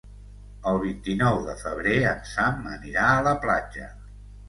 [0.71, 3.97] El vint-i-nou de febrer en Sam anirà a la platja.